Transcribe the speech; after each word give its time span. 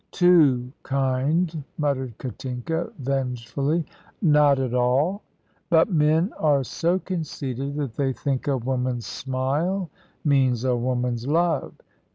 "Too 0.09 0.73
kind," 0.81 1.63
muttered 1.77 2.17
Katinka, 2.17 2.91
vengefully. 2.97 3.85
"Not 4.19 4.57
at 4.57 4.73
all. 4.73 5.21
But 5.69 5.91
men 5.93 6.33
are 6.39 6.63
so 6.63 6.97
conceited 6.97 7.75
that 7.75 7.93
they 7.93 8.11
think 8.11 8.47
a 8.47 8.57
woman's 8.57 9.05
smile 9.05 9.91
means 10.25 10.63
a 10.63 10.75
woman's 10.75 11.27
love. 11.27 11.75